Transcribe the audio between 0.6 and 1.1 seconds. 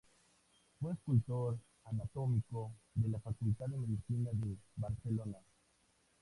Fue